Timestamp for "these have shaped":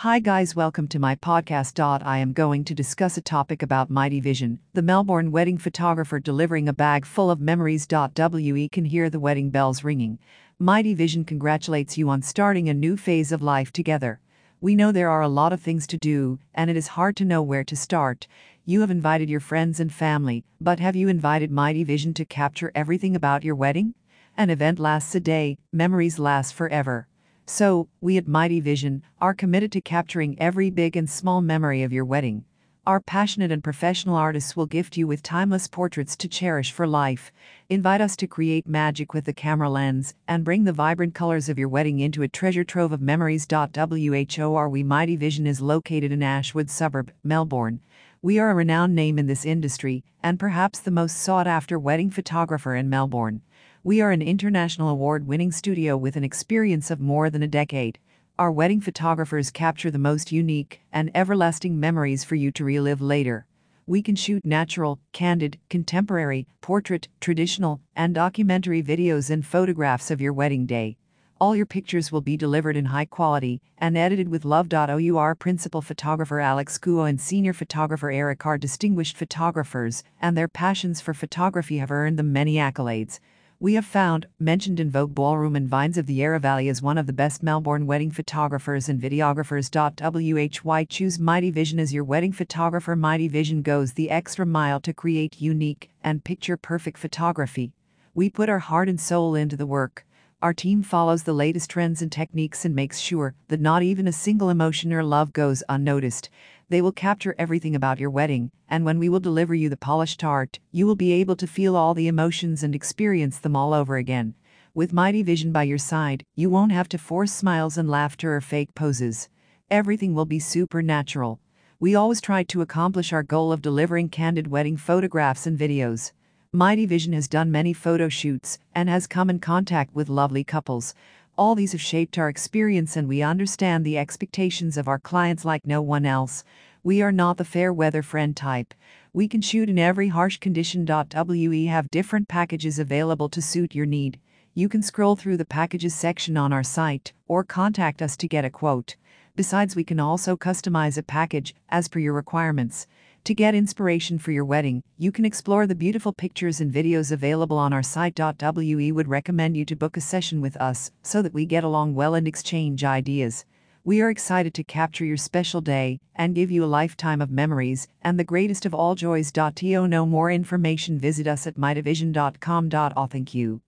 131.54-132.18